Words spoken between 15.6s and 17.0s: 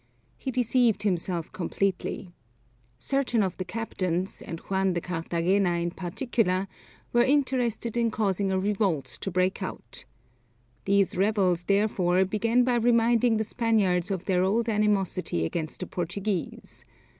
the Portuguese.